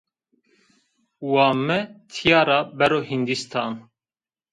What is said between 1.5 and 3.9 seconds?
mi tîya ra bero Hindîstan